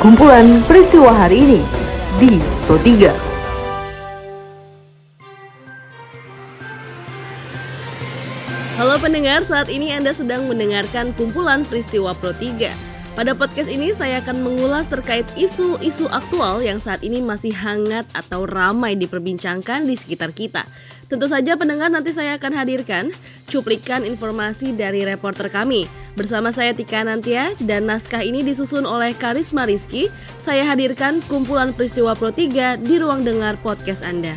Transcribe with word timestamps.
kumpulan 0.00 0.64
peristiwa 0.64 1.12
hari 1.12 1.44
ini 1.44 1.60
di 2.16 2.40
Pro 2.64 2.80
3. 2.80 3.12
Halo 8.80 8.96
pendengar, 8.96 9.44
saat 9.44 9.68
ini 9.68 9.92
Anda 9.92 10.16
sedang 10.16 10.48
mendengarkan 10.48 11.12
kumpulan 11.20 11.68
peristiwa 11.68 12.16
Pro 12.16 12.32
3. 12.32 12.72
Pada 13.12 13.36
podcast 13.36 13.68
ini 13.68 13.92
saya 13.92 14.24
akan 14.24 14.40
mengulas 14.40 14.88
terkait 14.88 15.28
isu-isu 15.36 16.08
aktual 16.08 16.64
yang 16.64 16.80
saat 16.80 17.04
ini 17.04 17.20
masih 17.20 17.52
hangat 17.52 18.08
atau 18.16 18.48
ramai 18.48 18.96
diperbincangkan 18.96 19.84
di 19.84 20.00
sekitar 20.00 20.32
kita. 20.32 20.64
Tentu 21.12 21.28
saja 21.28 21.60
pendengar 21.60 21.92
nanti 21.92 22.16
saya 22.16 22.40
akan 22.40 22.56
hadirkan 22.56 23.12
cuplikan 23.52 24.08
informasi 24.08 24.72
dari 24.72 25.04
reporter 25.04 25.52
kami. 25.52 25.84
Bersama 26.20 26.52
saya 26.52 26.76
Tika 26.76 27.00
Nantia 27.00 27.56
dan 27.64 27.88
naskah 27.88 28.20
ini 28.20 28.44
disusun 28.44 28.84
oleh 28.84 29.16
Karisma 29.16 29.64
Rizky. 29.64 30.12
Saya 30.36 30.68
hadirkan 30.68 31.24
kumpulan 31.32 31.72
peristiwa 31.72 32.12
Pro 32.12 32.28
3 32.28 32.76
di 32.76 33.00
ruang 33.00 33.24
dengar 33.24 33.56
podcast 33.64 34.04
Anda. 34.04 34.36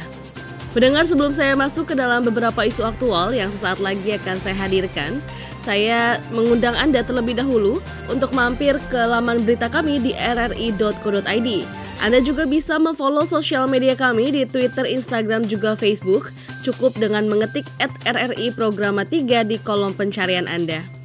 Pendengar 0.72 1.04
sebelum 1.04 1.36
saya 1.36 1.60
masuk 1.60 1.91
ke 1.91 1.96
dalam 2.00 2.24
beberapa 2.24 2.64
isu 2.64 2.88
aktual 2.88 3.36
yang 3.36 3.52
sesaat 3.52 3.84
lagi 3.84 4.16
akan 4.16 4.40
saya 4.40 4.55
hadirkan, 4.64 5.20
saya 5.60 6.24
mengundang 6.32 6.72
Anda 6.72 7.04
terlebih 7.04 7.36
dahulu 7.36 7.84
untuk 8.08 8.32
mampir 8.32 8.80
ke 8.88 9.04
laman 9.04 9.44
berita 9.44 9.68
kami 9.68 10.00
di 10.00 10.16
rri.co.id. 10.16 11.50
Anda 12.00 12.20
juga 12.24 12.48
bisa 12.48 12.80
memfollow 12.80 13.27
sosial 13.27 13.68
media 13.68 14.00
kami 14.00 14.32
di 14.32 14.48
Twitter, 14.48 14.88
Instagram, 14.88 15.52
juga 15.52 15.76
Facebook. 15.76 16.32
Cukup 16.63 16.96
dengan 16.96 17.27
mengetik 17.27 17.68
RRI 18.08 18.55
Programa 18.55 19.04
3 19.04 19.44
di 19.44 19.60
kolom 19.60 19.91
pencarian 19.91 20.48
Anda. 20.48 21.02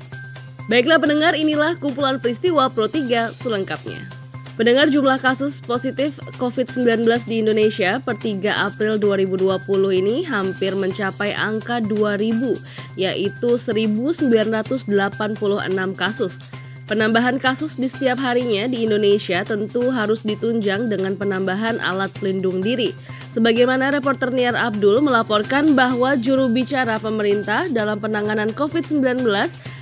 Baiklah 0.69 1.01
pendengar, 1.01 1.33
inilah 1.33 1.81
kumpulan 1.81 2.21
peristiwa 2.21 2.69
Pro 2.69 2.93
3 2.93 3.33
selengkapnya. 3.33 4.05
Pendengar 4.61 4.93
jumlah 4.93 5.17
kasus 5.17 5.65
positif 5.65 6.21
COVID-19 6.37 7.09
di 7.25 7.41
Indonesia 7.41 8.05
per 8.05 8.21
3 8.21 8.69
April 8.69 9.01
2020 9.01 9.65
ini 9.97 10.29
hampir 10.29 10.77
mencapai 10.77 11.33
angka 11.33 11.81
2000, 11.81 12.61
yaitu 13.01 13.57
1986 13.57 14.93
kasus. 15.97 16.37
Penambahan 16.85 17.41
kasus 17.41 17.81
di 17.81 17.89
setiap 17.89 18.21
harinya 18.21 18.69
di 18.69 18.85
Indonesia 18.85 19.45
tentu 19.49 19.89
harus 19.89 20.25
ditunjang 20.25 20.93
dengan 20.93 21.17
penambahan 21.17 21.81
alat 21.81 22.13
pelindung 22.17 22.61
diri. 22.61 22.93
Sebagaimana 23.29 23.93
reporter 23.93 24.33
Niar 24.33 24.57
Abdul 24.57 25.05
melaporkan 25.05 25.77
bahwa 25.77 26.17
juru 26.17 26.49
bicara 26.49 26.97
pemerintah 26.97 27.69
dalam 27.69 28.01
penanganan 28.01 28.57
COVID-19 28.57 29.25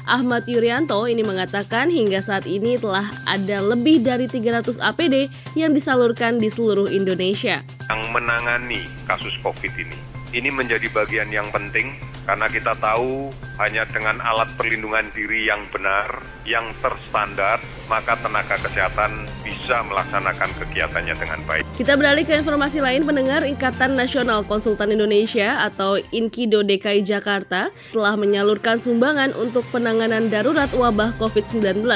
Ahmad 0.07 0.47
Yuryanto 0.47 1.11
ini 1.11 1.27
mengatakan 1.27 1.91
hingga 1.91 2.23
saat 2.23 2.47
ini 2.47 2.79
telah 2.79 3.11
ada 3.27 3.59
lebih 3.59 4.07
dari 4.07 4.31
300 4.31 4.79
APD 4.79 5.27
yang 5.59 5.75
disalurkan 5.75 6.39
di 6.39 6.47
seluruh 6.47 6.87
Indonesia. 6.87 7.67
Yang 7.91 8.03
menangani 8.15 8.87
kasus 9.11 9.35
COVID 9.43 9.75
ini, 9.75 9.99
ini 10.31 10.55
menjadi 10.55 10.87
bagian 10.95 11.27
yang 11.35 11.51
penting 11.51 11.99
karena 12.27 12.51
kita 12.51 12.75
tahu 12.83 13.31
hanya 13.63 13.87
dengan 13.89 14.19
alat 14.21 14.51
perlindungan 14.59 15.07
diri 15.15 15.47
yang 15.47 15.63
benar, 15.73 16.21
yang 16.45 16.75
terstandar, 16.83 17.63
maka 17.87 18.19
tenaga 18.21 18.59
kesehatan 18.61 19.25
bisa 19.47 19.81
melaksanakan 19.87 20.51
kegiatannya 20.61 21.15
dengan 21.17 21.41
baik. 21.47 21.63
Kita 21.79 21.95
beralih 21.95 22.27
ke 22.27 22.35
informasi 22.37 22.83
lain, 22.83 23.07
pendengar 23.07 23.47
Ikatan 23.47 23.95
Nasional 23.97 24.43
Konsultan 24.45 24.93
Indonesia 24.93 25.65
atau 25.65 25.97
Inkido 26.13 26.67
DKI 26.67 27.07
Jakarta 27.07 27.71
telah 27.95 28.19
menyalurkan 28.19 28.77
sumbangan 28.77 29.33
untuk 29.39 29.65
penanganan 29.71 30.29
darurat 30.29 30.69
wabah 30.75 31.17
COVID-19 31.17 31.87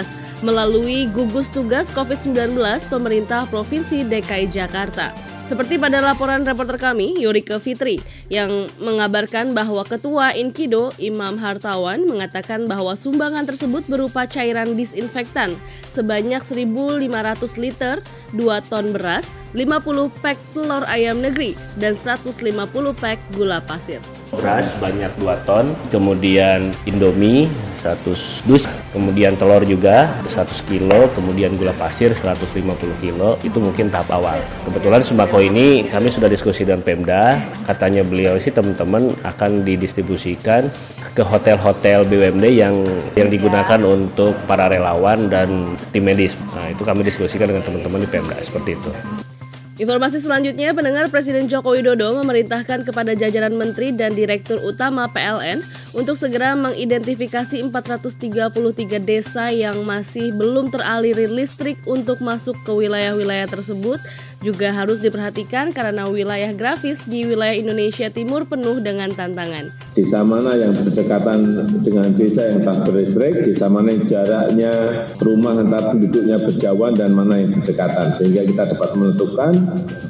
melalui 0.41 1.11
gugus 1.13 1.53
tugas 1.53 1.93
COVID-19 1.93 2.57
pemerintah 2.89 3.45
Provinsi 3.51 4.07
DKI 4.09 4.49
Jakarta. 4.49 5.30
Seperti 5.51 5.83
pada 5.83 5.99
laporan 5.99 6.47
reporter 6.47 6.79
kami, 6.79 7.19
Yurika 7.19 7.59
Fitri, 7.59 7.99
yang 8.31 8.71
mengabarkan 8.79 9.51
bahwa 9.51 9.83
Ketua 9.83 10.31
Inkido, 10.31 10.95
Imam 11.03 11.35
Hartawan, 11.43 12.07
mengatakan 12.07 12.71
bahwa 12.71 12.95
sumbangan 12.95 13.51
tersebut 13.51 13.83
berupa 13.91 14.31
cairan 14.31 14.79
disinfektan 14.79 15.59
sebanyak 15.91 16.39
1.500 16.47 17.03
liter, 17.59 17.99
2 18.31 18.71
ton 18.71 18.95
beras, 18.95 19.27
50 19.51 20.23
pack 20.23 20.39
telur 20.55 20.87
ayam 20.87 21.19
negeri, 21.19 21.59
dan 21.83 21.99
150 21.99 22.47
pack 23.03 23.19
gula 23.35 23.59
pasir. 23.67 23.99
Beras 24.31 24.71
banyak 24.79 25.11
2 25.19 25.27
ton, 25.43 25.75
kemudian 25.91 26.71
Indomie 26.87 27.51
100 27.83 28.47
dus, 28.47 28.63
kemudian 28.95 29.35
telur 29.35 29.67
juga 29.67 30.07
100 30.31 30.71
kilo, 30.71 31.11
kemudian 31.19 31.51
gula 31.59 31.75
pasir 31.75 32.15
150 32.15 32.63
kilo, 33.03 33.35
itu 33.43 33.59
mungkin 33.59 33.91
tahap 33.91 34.07
awal. 34.15 34.39
Kebetulan 34.63 35.03
sembako 35.03 35.43
ini 35.43 35.83
kami 35.89 36.15
sudah 36.15 36.31
diskusi 36.31 36.63
dengan 36.63 36.85
Pemda, 36.87 37.43
katanya 37.67 38.07
beliau 38.07 38.39
sih 38.39 38.55
teman-teman 38.55 39.11
akan 39.27 39.67
didistribusikan 39.67 40.71
ke 41.11 41.27
hotel-hotel 41.27 42.07
BUMD 42.07 42.45
yang 42.55 42.77
yang 43.19 43.29
digunakan 43.33 43.81
untuk 43.83 44.39
para 44.47 44.71
relawan 44.71 45.27
dan 45.27 45.75
tim 45.91 46.07
medis. 46.07 46.39
Nah, 46.55 46.71
itu 46.71 46.87
kami 46.87 47.03
diskusikan 47.03 47.51
dengan 47.51 47.67
teman-teman 47.67 48.05
di 48.05 48.09
Pemda 48.09 48.39
seperti 48.39 48.79
itu. 48.79 48.91
Informasi 49.81 50.21
selanjutnya, 50.21 50.77
pendengar 50.77 51.09
Presiden 51.09 51.49
Joko 51.49 51.73
Widodo 51.73 52.13
memerintahkan 52.21 52.85
kepada 52.85 53.17
jajaran 53.17 53.57
menteri 53.57 53.97
dan 53.97 54.13
direktur 54.13 54.61
utama 54.61 55.09
PLN 55.09 55.65
untuk 55.91 56.15
segera 56.15 56.55
mengidentifikasi 56.55 57.67
433 57.67 59.03
desa 59.03 59.51
yang 59.51 59.83
masih 59.83 60.31
belum 60.35 60.71
teraliri 60.71 61.27
listrik 61.27 61.79
untuk 61.83 62.23
masuk 62.23 62.55
ke 62.63 62.71
wilayah-wilayah 62.71 63.51
tersebut 63.51 63.99
juga 64.41 64.73
harus 64.73 65.05
diperhatikan 65.05 65.69
karena 65.69 66.09
wilayah 66.09 66.49
grafis 66.57 67.05
di 67.05 67.29
wilayah 67.29 67.53
Indonesia 67.53 68.09
Timur 68.09 68.49
penuh 68.49 68.81
dengan 68.81 69.13
tantangan. 69.13 69.69
Desa 69.93 70.25
mana 70.25 70.57
yang 70.57 70.73
berdekatan 70.73 71.69
dengan 71.85 72.09
desa 72.17 72.49
yang 72.49 72.65
tak 72.65 72.89
berlistrik, 72.89 73.37
desa 73.45 73.69
mana 73.69 73.93
yang 73.93 74.09
jaraknya 74.09 74.73
rumah 75.21 75.61
antar 75.61 75.93
penduduknya 75.93 76.41
berjauhan 76.41 76.97
dan 76.97 77.13
mana 77.13 77.37
yang 77.37 77.53
berdekatan. 77.61 78.17
Sehingga 78.17 78.49
kita 78.49 78.63
dapat 78.73 78.91
menentukan 78.97 79.53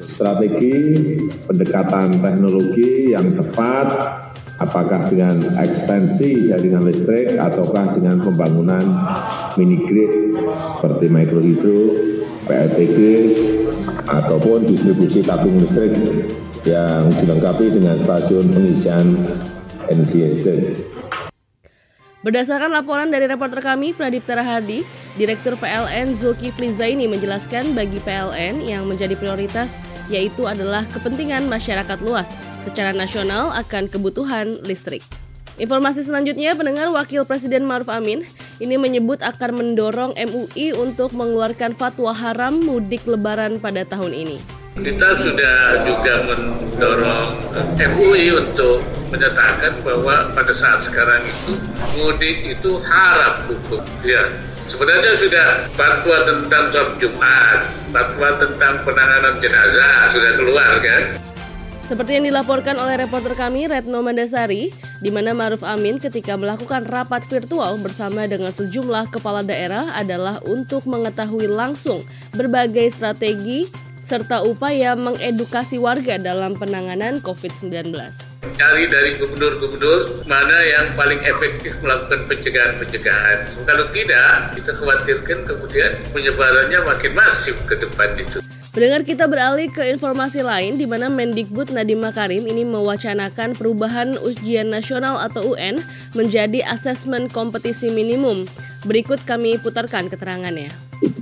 strategi 0.07 0.79
pendekatan 1.51 2.23
teknologi 2.23 3.11
yang 3.11 3.35
tepat 3.35 4.30
apakah 4.61 5.09
dengan 5.09 5.41
ekstensi 5.57 6.53
jaringan 6.53 6.85
listrik 6.85 7.41
ataukah 7.41 7.97
dengan 7.97 8.21
pembangunan 8.21 8.85
mini 9.57 9.83
grid 9.89 10.37
seperti 10.77 11.09
mikrohidro, 11.09 11.97
PLTG, 12.45 12.99
ataupun 14.07 14.69
distribusi 14.69 15.25
tabung 15.25 15.57
listrik 15.57 15.97
yang 16.69 17.09
dilengkapi 17.09 17.73
dengan 17.73 17.97
stasiun 17.97 18.53
pengisian 18.53 19.17
energi 19.89 20.29
listrik. 20.29 20.77
Berdasarkan 22.21 22.69
laporan 22.69 23.09
dari 23.09 23.25
reporter 23.25 23.65
kami, 23.65 23.97
Pradip 23.97 24.29
Terahadi, 24.29 24.85
Direktur 25.17 25.57
PLN 25.57 26.13
Zulkifli 26.13 26.69
Zaini 26.71 27.09
menjelaskan 27.09 27.73
bagi 27.73 27.97
PLN 28.05 28.61
yang 28.61 28.85
menjadi 28.85 29.17
prioritas 29.17 29.81
yaitu 30.13 30.45
adalah 30.45 30.85
kepentingan 30.87 31.49
masyarakat 31.49 31.99
luas 32.05 32.29
secara 32.61 32.93
nasional 32.93 33.51
akan 33.57 33.89
kebutuhan 33.89 34.61
listrik. 34.63 35.01
Informasi 35.61 36.01
selanjutnya, 36.01 36.57
pendengar 36.57 36.89
Wakil 36.89 37.29
Presiden 37.29 37.69
Maruf 37.69 37.93
Amin 37.93 38.25
ini 38.65 38.81
menyebut 38.81 39.21
akan 39.21 39.61
mendorong 39.61 40.13
MUI 40.17 40.73
untuk 40.73 41.13
mengeluarkan 41.13 41.77
fatwa 41.77 42.17
haram 42.17 42.57
mudik 42.65 43.05
lebaran 43.05 43.61
pada 43.61 43.85
tahun 43.85 44.17
ini. 44.17 44.39
Kita 44.81 45.13
sudah 45.19 45.85
juga 45.85 46.25
mendorong 46.25 47.37
MUI 47.77 48.33
untuk 48.33 48.81
menyatakan 49.13 49.75
bahwa 49.85 50.33
pada 50.33 50.55
saat 50.55 50.81
sekarang 50.81 51.21
itu 51.21 51.53
mudik 52.01 52.57
itu 52.57 52.81
haram 52.89 53.45
hukum. 53.45 53.85
Ya, 54.01 54.25
sebenarnya 54.65 55.13
sudah 55.13 55.69
fatwa 55.77 56.25
tentang 56.25 56.73
sholat 56.73 56.97
Jumat, 56.97 57.61
fatwa 57.93 58.29
tentang 58.41 58.81
penanganan 58.87 59.37
jenazah 59.43 60.09
sudah 60.09 60.33
keluar 60.41 60.81
kan. 60.81 61.21
Seperti 61.91 62.23
yang 62.23 62.31
dilaporkan 62.31 62.79
oleh 62.79 63.03
reporter 63.03 63.35
kami 63.35 63.67
Retno 63.67 63.99
Mandasari, 63.99 64.71
di 65.03 65.11
mana 65.11 65.35
Maruf 65.35 65.67
Amin 65.67 65.99
ketika 65.99 66.39
melakukan 66.39 66.87
rapat 66.87 67.27
virtual 67.27 67.83
bersama 67.83 68.31
dengan 68.31 68.55
sejumlah 68.55 69.11
kepala 69.11 69.43
daerah 69.43 69.91
adalah 69.99 70.39
untuk 70.47 70.87
mengetahui 70.87 71.51
langsung 71.51 72.07
berbagai 72.31 72.95
strategi 72.95 73.67
serta 74.07 74.47
upaya 74.47 74.95
mengedukasi 74.95 75.83
warga 75.83 76.15
dalam 76.15 76.55
penanganan 76.55 77.19
COVID-19. 77.27 77.91
Cari 78.55 78.87
dari 78.87 79.19
gubernur-gubernur 79.19 80.31
mana 80.31 80.63
yang 80.63 80.95
paling 80.95 81.19
efektif 81.27 81.75
melakukan 81.83 82.23
pencegahan-pencegahan. 82.31 83.51
Kalau 83.67 83.91
tidak, 83.91 84.55
kita 84.55 84.79
khawatirkan 84.79 85.43
kemudian 85.43 85.99
penyebarannya 86.15 86.87
makin 86.87 87.19
masif 87.19 87.59
ke 87.67 87.75
depan 87.75 88.15
itu. 88.15 88.39
Pendengar 88.71 89.03
kita 89.03 89.27
beralih 89.27 89.67
ke 89.67 89.83
informasi 89.83 90.47
lain 90.47 90.79
di 90.79 90.87
mana 90.87 91.11
Mendikbud 91.11 91.75
Nadiem 91.75 92.07
Makarim 92.07 92.47
ini 92.47 92.63
mewacanakan 92.63 93.59
perubahan 93.59 94.15
ujian 94.23 94.71
nasional 94.71 95.19
atau 95.19 95.59
UN 95.59 95.83
menjadi 96.15 96.63
asesmen 96.71 97.27
kompetisi 97.27 97.91
minimum. 97.91 98.47
Berikut 98.87 99.27
kami 99.27 99.59
putarkan 99.59 100.07
keterangannya. 100.07 100.71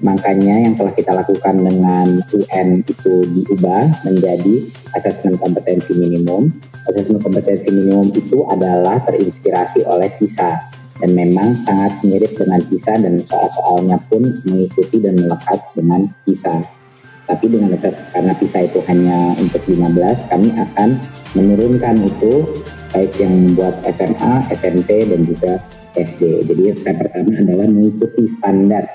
Makanya 0.05 0.69
yang 0.69 0.77
telah 0.77 0.93
kita 0.93 1.17
lakukan 1.17 1.57
dengan 1.65 2.21
UN 2.37 2.85
itu 2.85 3.25
diubah 3.33 4.05
menjadi 4.05 4.69
asesmen 4.93 5.41
kompetensi 5.41 5.97
minimum. 5.97 6.53
Asesmen 6.85 7.25
kompetensi 7.25 7.73
minimum 7.73 8.13
itu 8.13 8.45
adalah 8.53 9.01
terinspirasi 9.09 9.89
oleh 9.89 10.13
PISA 10.21 10.53
dan 11.01 11.17
memang 11.17 11.57
sangat 11.57 11.97
mirip 12.05 12.37
dengan 12.37 12.61
PISA 12.69 13.01
dan 13.01 13.25
soal-soalnya 13.25 13.97
pun 14.13 14.37
mengikuti 14.45 15.01
dan 15.01 15.17
melekat 15.17 15.65
dengan 15.73 16.13
PISA. 16.29 16.77
Tapi 17.29 17.45
dengan 17.53 17.77
asas 17.77 18.09
karena 18.09 18.33
PISA 18.33 18.73
itu 18.73 18.81
hanya 18.89 19.37
untuk 19.37 19.61
15, 19.69 20.33
kami 20.33 20.49
akan 20.57 20.97
menurunkan 21.37 22.01
itu 22.09 22.65
baik 22.89 23.13
yang 23.21 23.37
membuat 23.37 23.85
SMA, 23.93 24.49
SMP 24.49 25.05
dan 25.05 25.29
juga 25.29 25.61
SD. 25.93 26.49
Jadi 26.49 26.73
step 26.73 26.97
pertama 26.97 27.37
adalah 27.37 27.69
mengikuti 27.69 28.25
standar 28.25 28.89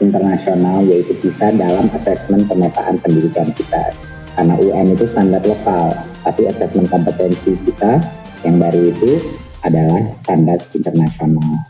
internasional 0.00 0.80
yaitu 0.88 1.12
PISA 1.20 1.52
dalam 1.60 1.92
asesmen 1.92 2.48
pemetaan 2.48 2.96
pendidikan 3.04 3.52
kita. 3.52 3.92
Karena 4.32 4.56
UN 4.56 4.96
itu 4.96 5.04
standar 5.04 5.44
lokal, 5.44 5.92
tapi 6.24 6.48
asesmen 6.48 6.88
kompetensi 6.88 7.52
kita 7.68 8.00
yang 8.48 8.56
baru 8.56 8.80
itu 8.96 9.20
adalah 9.60 10.08
standar 10.16 10.56
internasional. 10.72 11.67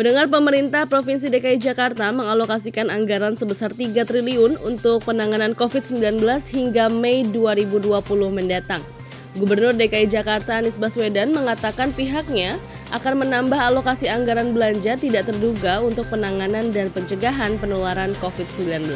Pendengar 0.00 0.32
pemerintah 0.32 0.88
Provinsi 0.88 1.28
DKI 1.28 1.60
Jakarta 1.60 2.08
mengalokasikan 2.08 2.88
anggaran 2.88 3.36
sebesar 3.36 3.68
3 3.68 3.92
triliun 4.08 4.56
untuk 4.64 5.04
penanganan 5.04 5.52
COVID-19 5.52 6.24
hingga 6.56 6.88
Mei 6.88 7.20
2020 7.28 8.00
mendatang. 8.32 8.80
Gubernur 9.36 9.76
DKI 9.76 10.08
Jakarta 10.08 10.56
Anies 10.56 10.80
Baswedan 10.80 11.36
mengatakan 11.36 11.92
pihaknya 11.92 12.56
akan 12.90 13.22
menambah 13.26 13.58
alokasi 13.58 14.10
anggaran 14.10 14.50
belanja 14.50 14.98
tidak 14.98 15.30
terduga 15.30 15.78
untuk 15.78 16.06
penanganan 16.10 16.74
dan 16.74 16.90
pencegahan 16.90 17.54
penularan 17.58 18.14
COVID-19. 18.18 18.90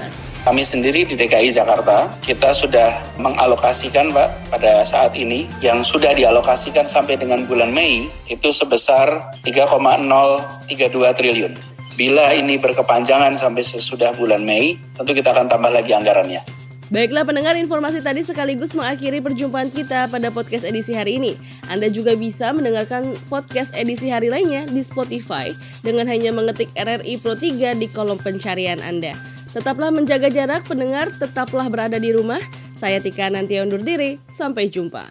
Kami 0.44 0.60
sendiri 0.60 1.08
di 1.08 1.16
DKI 1.16 1.54
Jakarta, 1.54 2.12
kita 2.20 2.52
sudah 2.52 2.90
mengalokasikan 3.16 4.12
Pak 4.12 4.52
pada 4.52 4.84
saat 4.84 5.16
ini 5.16 5.48
yang 5.64 5.80
sudah 5.80 6.12
dialokasikan 6.12 6.84
sampai 6.84 7.16
dengan 7.16 7.48
bulan 7.48 7.72
Mei 7.72 8.10
itu 8.28 8.52
sebesar 8.52 9.32
3,032 9.46 10.68
triliun. 11.16 11.54
Bila 11.94 12.34
ini 12.34 12.58
berkepanjangan 12.58 13.38
sampai 13.38 13.62
sesudah 13.62 14.12
bulan 14.18 14.42
Mei, 14.42 14.74
tentu 14.98 15.14
kita 15.14 15.30
akan 15.30 15.46
tambah 15.46 15.70
lagi 15.70 15.94
anggarannya. 15.94 16.63
Baiklah 16.94 17.26
pendengar 17.26 17.58
informasi 17.58 17.98
tadi 18.06 18.22
sekaligus 18.22 18.70
mengakhiri 18.70 19.18
perjumpaan 19.18 19.66
kita 19.66 20.06
pada 20.06 20.30
podcast 20.30 20.62
edisi 20.62 20.94
hari 20.94 21.18
ini. 21.18 21.34
Anda 21.66 21.90
juga 21.90 22.14
bisa 22.14 22.54
mendengarkan 22.54 23.18
podcast 23.26 23.74
edisi 23.74 24.14
hari 24.14 24.30
lainnya 24.30 24.62
di 24.70 24.78
Spotify 24.78 25.50
dengan 25.82 26.06
hanya 26.06 26.30
mengetik 26.30 26.70
RRI 26.78 27.18
Pro 27.18 27.34
3 27.34 27.82
di 27.82 27.90
kolom 27.90 28.22
pencarian 28.22 28.78
Anda. 28.78 29.10
Tetaplah 29.50 29.90
menjaga 29.90 30.30
jarak 30.30 30.70
pendengar, 30.70 31.10
tetaplah 31.18 31.66
berada 31.66 31.98
di 31.98 32.14
rumah. 32.14 32.38
Saya 32.78 33.02
Tika 33.02 33.26
nanti 33.26 33.58
undur 33.58 33.82
diri, 33.82 34.22
sampai 34.30 34.70
jumpa. 34.70 35.10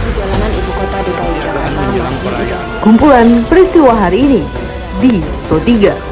Sejalanan 0.00 0.48
ibu 0.48 0.70
kota 0.80 0.98
DKI 1.04 1.34
Jakarta 1.44 1.80
masih 1.92 2.56
Kumpulan 2.80 3.28
peristiwa 3.52 3.92
hari 3.92 4.24
ini 4.24 4.42
di 5.04 5.20
Pro 5.44 5.60
3. 5.60 6.09